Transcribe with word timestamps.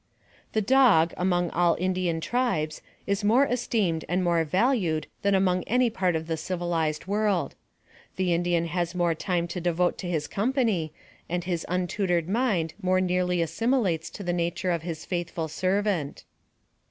The 0.53 0.63
dog, 0.63 1.13
among 1.15 1.51
all 1.51 1.77
Indian 1.79 2.21
tribes, 2.21 2.81
is 3.05 3.23
more 3.23 3.45
esteemed 3.45 4.03
and 4.09 4.23
more 4.23 4.43
valued 4.43 5.05
than 5.21 5.35
among 5.35 5.63
any 5.65 5.91
part 5.91 6.15
of 6.15 6.25
the 6.25 6.37
civilized 6.37 7.05
world. 7.05 7.53
The 8.15 8.33
Indian 8.33 8.65
has 8.65 8.95
more 8.95 9.13
time 9.13 9.47
to 9.49 9.61
devote 9.61 9.99
to 9.99 10.09
his 10.09 10.25
company, 10.25 10.91
and 11.29 11.43
his 11.43 11.67
untutored 11.69 12.27
mind 12.27 12.73
more 12.81 12.99
nearly 12.99 13.41
assim 13.43 13.73
ilates 13.79 14.11
to 14.13 14.23
the 14.23 14.33
nature 14.33 14.71
of 14.71 14.81
his 14.81 15.05
faithful 15.05 15.47
servant. 15.47 16.23